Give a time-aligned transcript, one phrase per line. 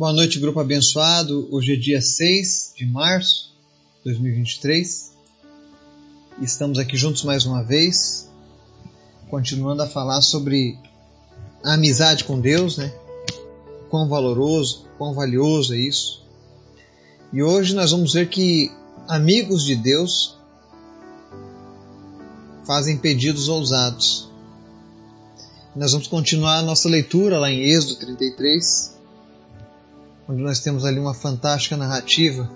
[0.00, 1.46] Boa noite, grupo abençoado.
[1.50, 3.52] Hoje é dia 6 de março
[3.98, 5.12] de 2023.
[6.40, 8.26] Estamos aqui juntos mais uma vez,
[9.28, 10.78] continuando a falar sobre
[11.62, 12.90] a amizade com Deus, né?
[13.90, 16.24] Quão valoroso, quão valioso é isso.
[17.30, 18.72] E hoje nós vamos ver que
[19.06, 20.34] amigos de Deus
[22.66, 24.30] fazem pedidos ousados.
[25.76, 28.98] Nós vamos continuar a nossa leitura lá em Êxodo 33,
[30.30, 32.48] onde nós temos ali uma fantástica narrativa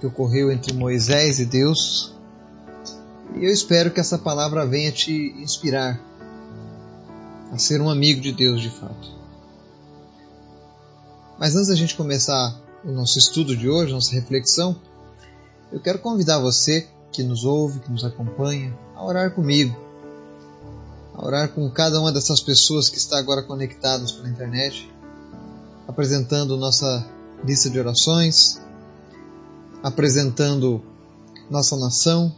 [0.00, 2.12] que ocorreu entre Moisés e Deus.
[3.36, 6.00] E eu espero que essa palavra venha te inspirar
[7.52, 9.14] a ser um amigo de Deus de fato.
[11.38, 14.74] Mas antes da gente começar o nosso estudo de hoje, nossa reflexão,
[15.70, 19.76] eu quero convidar você que nos ouve, que nos acompanha, a orar comigo,
[21.14, 24.90] a orar com cada uma dessas pessoas que está agora conectadas pela internet,
[25.96, 27.08] apresentando nossa
[27.42, 28.60] lista de orações,
[29.82, 30.82] apresentando
[31.50, 32.30] nossa nação.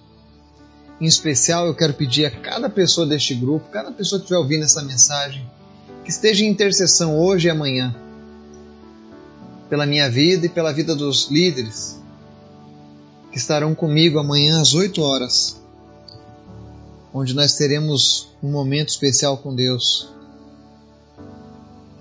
[1.01, 4.63] Em especial, eu quero pedir a cada pessoa deste grupo, cada pessoa que estiver ouvindo
[4.63, 5.45] essa mensagem,
[6.05, 7.97] que esteja em intercessão hoje e amanhã,
[9.69, 12.01] pela minha vida e pela vida dos líderes
[13.33, 15.61] que estarão comigo amanhã às 8 horas
[17.13, 20.09] onde nós teremos um momento especial com Deus.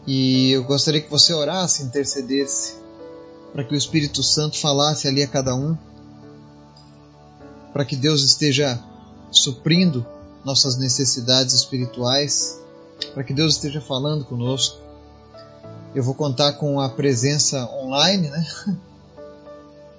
[0.07, 2.75] E eu gostaria que você orasse, intercedesse,
[3.51, 5.77] para que o Espírito Santo falasse ali a cada um,
[7.73, 8.81] para que Deus esteja
[9.29, 10.05] suprindo
[10.45, 12.57] nossas necessidades espirituais,
[13.13, 14.79] para que Deus esteja falando conosco.
[15.93, 18.47] Eu vou contar com a presença online, né?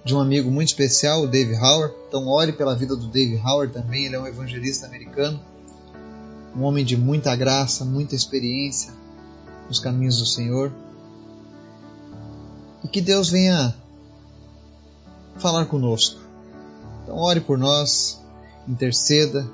[0.07, 1.95] de um amigo muito especial, o Dave Howard.
[2.09, 4.07] Então, ore pela vida do Dave Howard também.
[4.07, 5.39] Ele é um evangelista americano,
[6.57, 8.91] um homem de muita graça, muita experiência
[9.69, 10.73] nos caminhos do Senhor.
[12.83, 13.75] E que Deus venha
[15.37, 16.21] falar conosco.
[17.03, 18.21] Então, ore por nós,
[18.67, 19.49] interceda,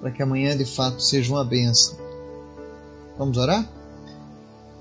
[0.00, 1.96] para que amanhã de fato seja uma benção.
[3.18, 3.68] Vamos orar?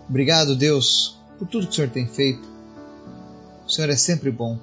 [0.09, 2.55] Obrigado, Deus, por tudo que o Senhor tem feito
[3.65, 4.59] o Senhor é sempre bom.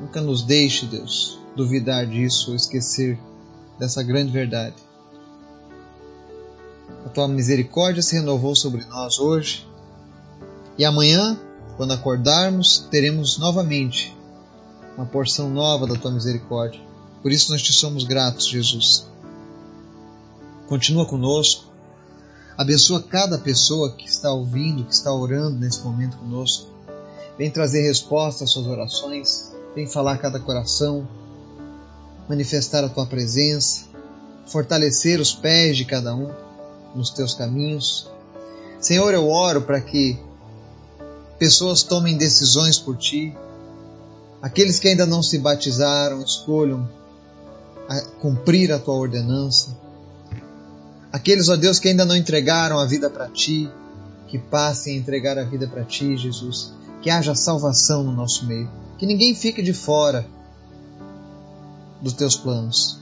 [0.00, 3.18] Nunca nos deixe, Deus, duvidar disso ou esquecer
[3.78, 4.76] dessa grande verdade.
[7.06, 9.64] A tua misericórdia se renovou sobre nós hoje
[10.76, 11.38] e amanhã,
[11.76, 14.12] quando acordarmos, teremos novamente
[14.96, 16.80] uma porção nova da tua misericórdia.
[17.22, 19.06] Por isso nós te somos gratos, Jesus.
[20.66, 21.72] Continua conosco.
[22.58, 26.68] Abençoa cada pessoa que está ouvindo, que está orando nesse momento conosco.
[27.38, 31.06] Vem trazer resposta às suas orações, vem falar a cada coração,
[32.28, 33.84] manifestar a tua presença,
[34.44, 36.46] fortalecer os pés de cada um
[36.94, 38.08] nos teus caminhos.
[38.80, 40.18] Senhor, eu oro para que
[41.38, 43.36] pessoas tomem decisões por ti.
[44.40, 46.88] Aqueles que ainda não se batizaram, escolham
[47.88, 49.76] a cumprir a tua ordenança.
[51.12, 53.70] Aqueles, ó Deus, que ainda não entregaram a vida para ti,
[54.28, 56.72] que passem a entregar a vida para ti, Jesus
[57.06, 58.68] que haja salvação no nosso meio,
[58.98, 60.26] que ninguém fique de fora
[62.02, 62.98] dos teus planos,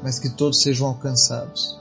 [0.00, 1.76] mas que todos sejam alcançados.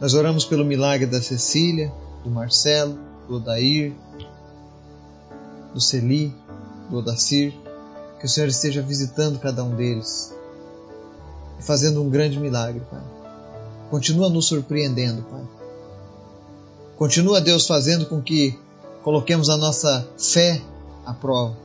[0.00, 1.92] Nós oramos pelo milagre da Cecília,
[2.22, 3.92] do Marcelo, do Odair,
[5.74, 6.32] do Celi,
[6.88, 7.52] do Odacir,
[8.20, 10.32] que o Senhor esteja visitando cada um deles
[11.58, 13.02] e fazendo um grande milagre, Pai.
[13.90, 15.42] Continua nos surpreendendo, Pai.
[16.96, 18.56] Continua, Deus, fazendo com que
[19.02, 20.62] coloquemos a nossa fé
[21.04, 21.56] à prova.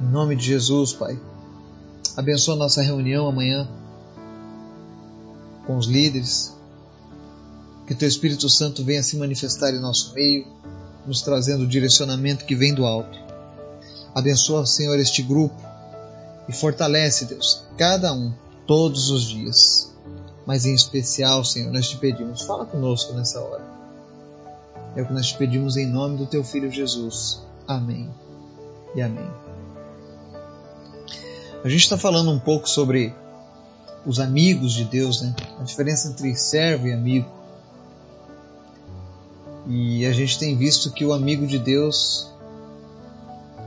[0.00, 1.18] Em nome de Jesus, Pai.
[2.16, 3.68] Abençoa nossa reunião amanhã
[5.70, 6.52] com os líderes.
[7.86, 10.44] Que Teu Espírito Santo venha se manifestar em nosso meio,
[11.06, 13.16] nos trazendo o direcionamento que vem do alto.
[14.12, 15.54] Abençoa, Senhor, este grupo
[16.48, 18.32] e fortalece, Deus, cada um,
[18.66, 19.92] todos os dias.
[20.44, 23.70] Mas em especial, Senhor, nós te pedimos, fala conosco nessa hora
[24.96, 27.40] é o que nós te pedimos em nome do teu filho Jesus.
[27.64, 28.10] Amém
[28.96, 29.30] e amém.
[31.62, 33.14] A gente está falando um pouco sobre
[34.06, 35.34] os amigos de Deus, né?
[35.58, 37.28] A diferença entre servo e amigo.
[39.66, 42.28] E a gente tem visto que o amigo de Deus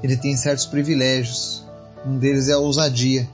[0.01, 1.63] ele tem certos privilégios.
[2.05, 3.29] Um deles é a ousadia.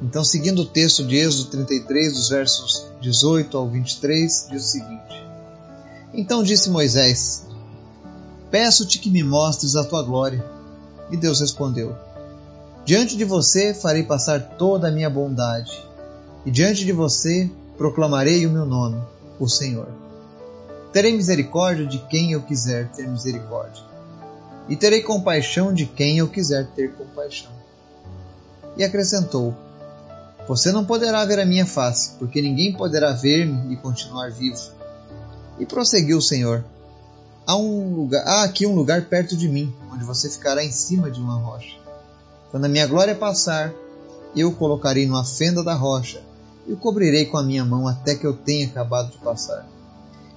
[0.00, 5.22] Então, seguindo o texto de Êxodo 33, dos versos 18 ao 23, diz o seguinte:
[6.14, 7.46] então disse Moisés:
[8.50, 10.44] Peço-te que me mostres a tua glória.
[11.10, 11.96] E Deus respondeu:
[12.84, 15.80] Diante de você farei passar toda a minha bondade,
[16.44, 17.48] e diante de você
[17.78, 19.00] proclamarei o meu nome,
[19.38, 19.86] o Senhor.
[20.92, 23.84] Terei misericórdia de quem eu quiser ter misericórdia,
[24.68, 27.52] e terei compaixão de quem eu quiser ter compaixão.
[28.76, 29.54] E acrescentou:
[30.48, 34.60] Você não poderá ver a minha face, porque ninguém poderá ver-me e continuar vivo.
[35.56, 36.64] E prosseguiu o Senhor:
[37.46, 41.08] Há, um lugar, há aqui um lugar perto de mim, onde você ficará em cima
[41.08, 41.81] de uma rocha.
[42.52, 43.72] Quando a minha glória passar,
[44.36, 46.20] eu o colocarei numa fenda da rocha
[46.66, 49.66] e o cobrirei com a minha mão até que eu tenha acabado de passar.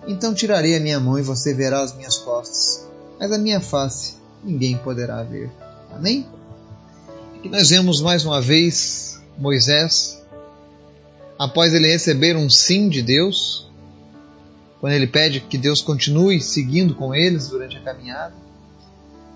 [0.07, 2.88] Então tirarei a minha mão e você verá as minhas costas,
[3.19, 5.51] mas a minha face ninguém poderá ver.
[5.91, 6.25] Amém?
[7.35, 10.23] Aqui nós vemos mais uma vez Moisés,
[11.38, 13.69] após ele receber um sim de Deus,
[14.79, 18.33] quando ele pede que Deus continue seguindo com eles durante a caminhada,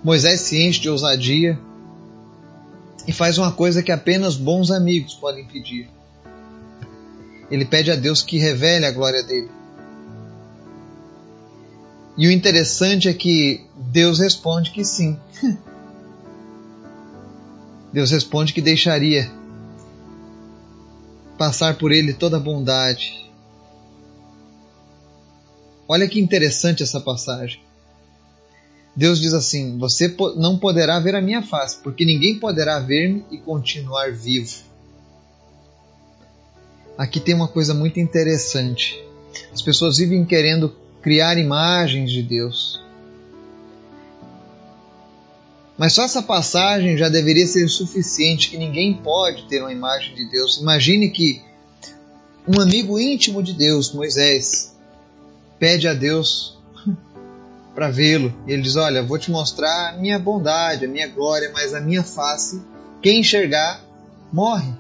[0.01, 1.59] Moisés se enche de ousadia
[3.07, 5.89] e faz uma coisa que apenas bons amigos podem pedir.
[7.49, 9.49] Ele pede a Deus que revele a glória dele.
[12.17, 15.17] E o interessante é que Deus responde que sim.
[17.91, 19.31] Deus responde que deixaria
[21.37, 23.31] passar por ele toda a bondade.
[25.87, 27.59] Olha que interessante essa passagem.
[28.99, 33.37] Deus diz assim: Você não poderá ver a minha face, porque ninguém poderá ver-me e
[33.37, 34.61] continuar vivo.
[36.97, 39.01] Aqui tem uma coisa muito interessante.
[39.53, 42.83] As pessoas vivem querendo criar imagens de Deus.
[45.77, 50.25] Mas só essa passagem já deveria ser suficiente que ninguém pode ter uma imagem de
[50.25, 50.57] Deus.
[50.57, 51.41] Imagine que
[52.45, 54.75] um amigo íntimo de Deus, Moisés,
[55.57, 56.58] pede a Deus
[57.79, 58.33] para vê-lo.
[58.45, 61.79] E ele diz: Olha, vou te mostrar a minha bondade, a minha glória, mas a
[61.79, 62.61] minha face,
[63.01, 63.81] quem enxergar,
[64.33, 64.73] morre.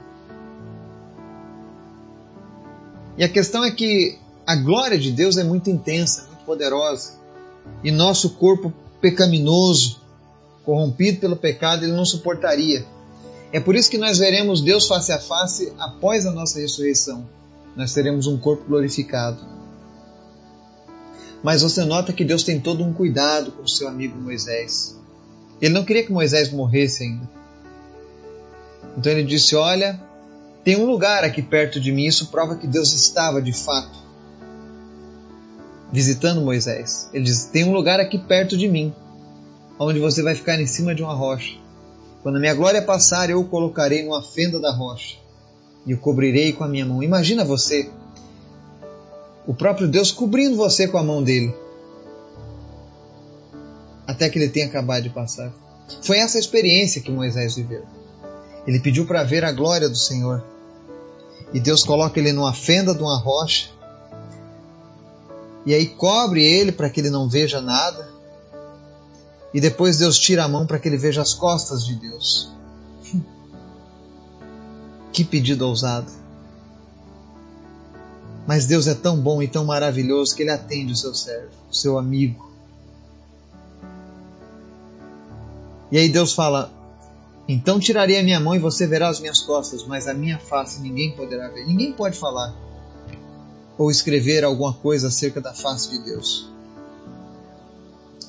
[3.17, 7.17] E a questão é que a glória de Deus é muito intensa, muito poderosa.
[7.85, 10.01] E nosso corpo pecaminoso,
[10.65, 12.85] corrompido pelo pecado, ele não suportaria.
[13.53, 17.25] É por isso que nós veremos Deus face a face após a nossa ressurreição.
[17.77, 19.58] Nós teremos um corpo glorificado.
[21.43, 24.97] Mas você nota que Deus tem todo um cuidado com o seu amigo Moisés.
[25.61, 27.29] Ele não queria que Moisés morresse ainda.
[28.97, 29.99] Então ele disse: Olha,
[30.63, 32.05] tem um lugar aqui perto de mim.
[32.05, 34.09] Isso prova que Deus estava de fato
[35.91, 37.09] visitando Moisés.
[37.13, 38.93] Ele diz: Tem um lugar aqui perto de mim,
[39.77, 41.55] onde você vai ficar em cima de uma rocha.
[42.21, 45.17] Quando a minha glória passar, eu o colocarei numa fenda da rocha
[45.85, 47.01] e o cobrirei com a minha mão.
[47.01, 47.89] Imagina você,
[49.49, 51.55] o próprio Deus cobrindo você com a mão dele,
[54.05, 55.51] até que ele tenha acabado de passar.
[56.03, 57.83] Foi essa experiência que Moisés viveu.
[58.67, 60.43] Ele pediu para ver a glória do Senhor.
[61.51, 63.71] E Deus coloca ele numa fenda de uma rocha
[65.65, 68.07] e aí cobre ele para que ele não veja nada.
[69.51, 72.51] E depois Deus tira a mão para que ele veja as costas de Deus.
[75.11, 76.28] Que pedido ousado.
[78.49, 81.75] Mas Deus é tão bom e tão maravilhoso que ele atende o seu servo, o
[81.75, 82.51] seu amigo.
[85.91, 86.73] E aí Deus fala:
[87.47, 90.81] Então tirarei a minha mão e você verá as minhas costas, mas a minha face
[90.81, 91.63] ninguém poderá ver.
[91.67, 92.55] Ninguém pode falar
[93.77, 96.49] ou escrever alguma coisa acerca da face de Deus.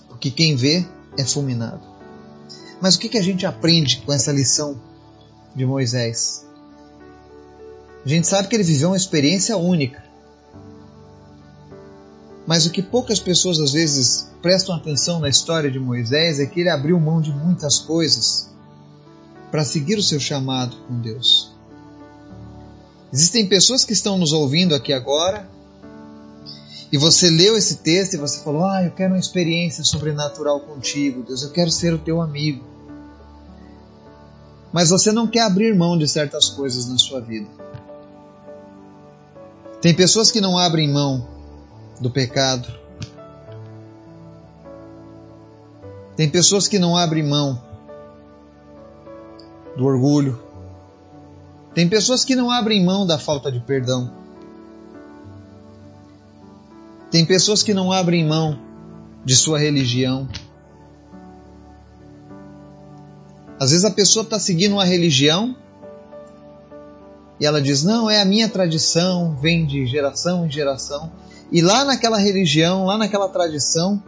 [0.07, 1.81] Porque quem vê é fulminado.
[2.79, 4.79] Mas o que, a gente aprende com essa lição
[5.57, 6.45] de Moisés?
[8.05, 10.10] A gente sabe que ele viveu uma experiência única.
[12.51, 16.59] Mas o que poucas pessoas às vezes prestam atenção na história de Moisés é que
[16.59, 18.51] ele abriu mão de muitas coisas
[19.53, 21.53] para seguir o seu chamado com Deus.
[23.13, 25.49] Existem pessoas que estão nos ouvindo aqui agora
[26.91, 31.23] e você leu esse texto e você falou: Ah, eu quero uma experiência sobrenatural contigo,
[31.23, 32.65] Deus, eu quero ser o teu amigo.
[34.73, 37.47] Mas você não quer abrir mão de certas coisas na sua vida.
[39.81, 41.39] Tem pessoas que não abrem mão
[42.01, 42.73] do pecado.
[46.17, 47.63] Tem pessoas que não abrem mão
[49.77, 50.41] do orgulho.
[51.75, 54.13] Tem pessoas que não abrem mão da falta de perdão.
[57.11, 58.59] Tem pessoas que não abrem mão
[59.25, 60.29] de sua religião.
[63.59, 65.55] Às vezes a pessoa está seguindo uma religião
[67.39, 71.11] e ela diz: Não, é a minha tradição, vem de geração em geração.
[71.53, 74.03] E lá naquela religião, lá naquela tradição,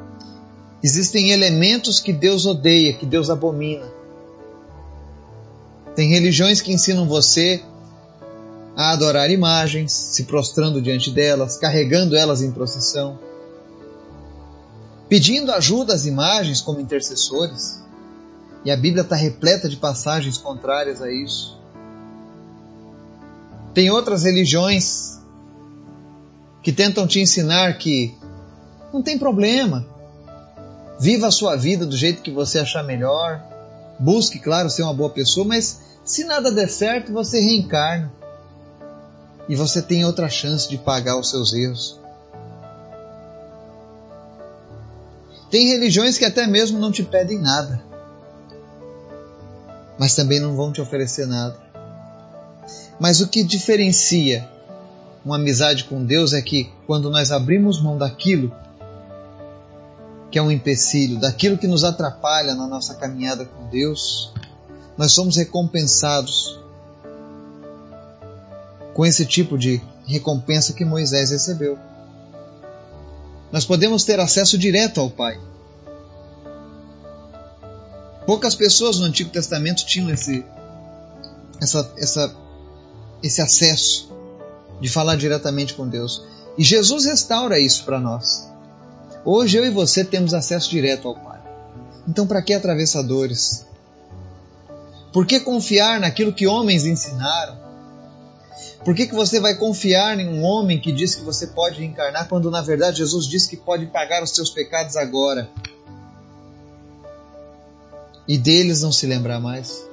[0.83, 3.87] existem elementos que Deus odeia, que Deus abomina.
[5.95, 7.63] Tem religiões que ensinam você
[8.77, 13.19] a adorar imagens, se prostrando diante delas, carregando elas em procissão.
[15.09, 17.83] pedindo ajuda às imagens como intercessores.
[18.65, 21.59] E a Bíblia está repleta de passagens contrárias a isso.
[23.75, 25.21] Tem outras religiões
[26.63, 28.15] que tentam te ensinar que
[28.93, 29.85] não tem problema.
[31.01, 33.43] Viva a sua vida do jeito que você achar melhor.
[33.99, 38.13] Busque, claro, ser uma boa pessoa, mas se nada der certo, você reencarna.
[39.49, 42.01] E você tem outra chance de pagar os seus erros.
[45.51, 47.83] Tem religiões que até mesmo não te pedem nada,
[49.99, 51.61] mas também não vão te oferecer nada.
[52.99, 54.49] Mas o que diferencia
[55.25, 58.53] uma amizade com Deus é que quando nós abrimos mão daquilo
[60.31, 64.33] que é um empecilho, daquilo que nos atrapalha na nossa caminhada com Deus,
[64.97, 66.59] nós somos recompensados
[68.95, 71.79] com esse tipo de recompensa que Moisés recebeu.
[73.53, 75.39] Nós podemos ter acesso direto ao Pai.
[78.27, 80.45] Poucas pessoas no Antigo Testamento tinham esse,
[81.61, 82.35] essa, essa,
[83.23, 84.11] esse acesso
[84.83, 86.25] de falar diretamente com Deus.
[86.59, 88.51] E Jesus restaura isso para nós.
[89.25, 91.41] Hoje eu e você temos acesso direto ao Pai.
[92.07, 93.65] Então, para que atravessadores?
[95.13, 97.63] Por que confiar naquilo que homens ensinaram?
[98.85, 102.29] Por que, que você vai confiar em um homem que diz que você pode encarnar
[102.29, 105.49] quando na verdade Jesus diz que pode pagar os seus pecados agora?
[108.27, 109.87] E deles não se lembrar mais?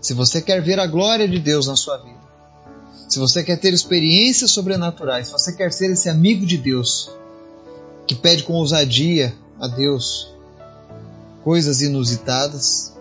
[0.00, 2.18] Se você quer ver a glória de Deus na sua vida,
[3.08, 7.10] se você quer ter experiências sobrenaturais, se você quer ser esse amigo de Deus
[8.06, 10.32] que pede com ousadia a Deus
[11.42, 12.92] coisas inusitadas,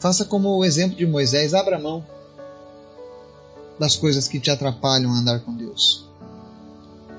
[0.00, 2.04] faça como o exemplo de Moisés, abra mão
[3.78, 6.04] das coisas que te atrapalham a andar com Deus.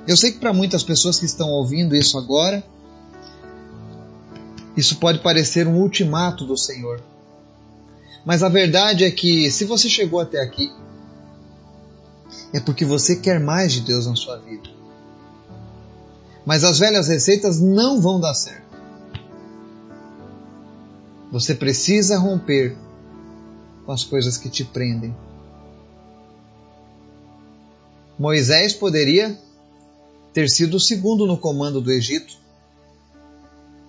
[0.05, 2.61] Eu sei que para muitas pessoas que estão ouvindo isso agora,
[4.75, 7.01] isso pode parecer um ultimato do Senhor.
[8.25, 10.69] Mas a verdade é que se você chegou até aqui,
[12.53, 14.69] é porque você quer mais de Deus na sua vida.
[16.45, 18.69] Mas as velhas receitas não vão dar certo.
[21.31, 22.75] Você precisa romper
[23.85, 25.15] com as coisas que te prendem.
[28.17, 29.39] Moisés poderia
[30.33, 32.37] ter sido o segundo no comando do Egito.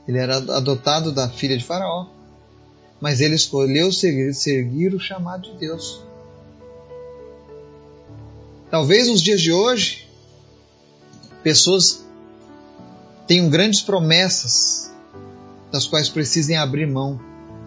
[0.06, 2.08] Ele era adotado da filha de Faraó.
[3.00, 6.02] Mas ele escolheu seguir, seguir o chamado de Deus.
[8.70, 10.08] Talvez nos dias de hoje,
[11.42, 12.04] pessoas
[13.26, 14.92] tenham grandes promessas
[15.72, 17.20] das quais precisem abrir mão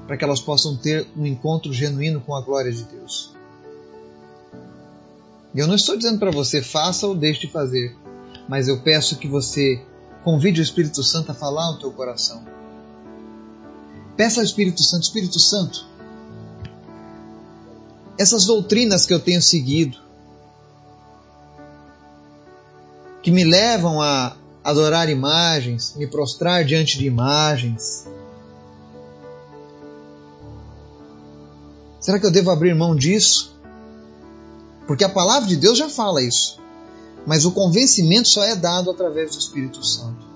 [0.07, 3.33] para que elas possam ter um encontro genuíno com a glória de Deus.
[5.53, 7.95] E eu não estou dizendo para você faça ou deixe de fazer,
[8.48, 9.81] mas eu peço que você
[10.24, 12.45] convide o Espírito Santo a falar no teu coração.
[14.15, 15.86] Peça ao Espírito Santo, Espírito Santo,
[18.17, 19.98] essas doutrinas que eu tenho seguido,
[23.24, 28.06] que me levam a adorar imagens, me prostrar diante de imagens.
[32.01, 33.58] Será que eu devo abrir mão disso?
[34.86, 36.60] Porque a palavra de Deus já fala isso.
[37.25, 40.27] Mas o convencimento só é dado através do Espírito Santo.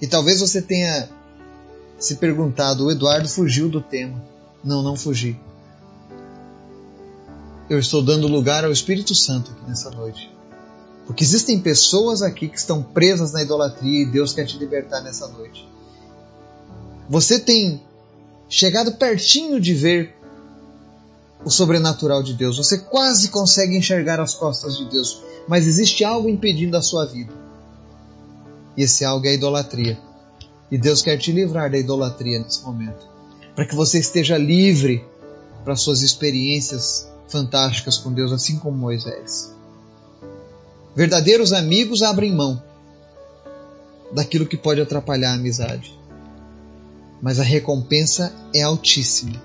[0.00, 1.10] E talvez você tenha
[1.98, 4.24] se perguntado: o Eduardo fugiu do tema.
[4.64, 5.38] Não, não fugi.
[7.68, 10.37] Eu estou dando lugar ao Espírito Santo aqui nessa noite.
[11.08, 15.26] Porque existem pessoas aqui que estão presas na idolatria e Deus quer te libertar nessa
[15.26, 15.66] noite.
[17.08, 17.82] Você tem
[18.46, 20.14] chegado pertinho de ver
[21.42, 22.58] o sobrenatural de Deus.
[22.58, 27.32] Você quase consegue enxergar as costas de Deus, mas existe algo impedindo a sua vida.
[28.76, 29.98] E esse algo é a idolatria.
[30.70, 33.08] E Deus quer te livrar da idolatria nesse momento,
[33.56, 35.02] para que você esteja livre
[35.64, 39.56] para suas experiências fantásticas com Deus, assim como Moisés.
[40.94, 42.62] Verdadeiros amigos abrem mão
[44.12, 45.96] daquilo que pode atrapalhar a amizade.
[47.20, 49.42] Mas a recompensa é altíssima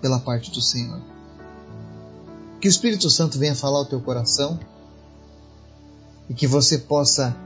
[0.00, 1.00] pela parte do Senhor.
[2.60, 4.58] Que o Espírito Santo venha falar ao teu coração
[6.28, 7.36] e que você possa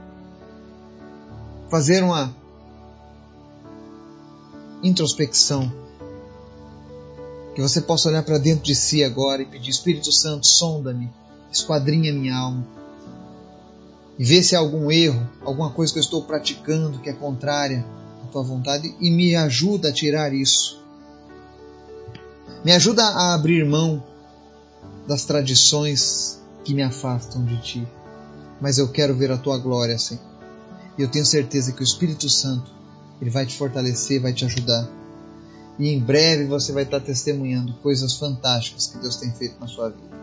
[1.69, 2.35] fazer uma
[4.81, 5.71] introspecção.
[7.53, 11.09] Que você possa olhar para dentro de si agora e pedir: Espírito Santo, sonda-me,
[11.51, 12.82] esquadrinha minha alma
[14.17, 17.85] e ver se há algum erro, alguma coisa que eu estou praticando que é contrária
[18.23, 20.81] à tua vontade e me ajuda a tirar isso.
[22.63, 24.03] Me ajuda a abrir mão
[25.07, 27.87] das tradições que me afastam de ti.
[28.61, 30.23] Mas eu quero ver a tua glória, Senhor.
[30.97, 32.71] E eu tenho certeza que o Espírito Santo,
[33.19, 34.87] ele vai te fortalecer, vai te ajudar.
[35.79, 39.89] E em breve você vai estar testemunhando coisas fantásticas que Deus tem feito na sua
[39.89, 40.22] vida.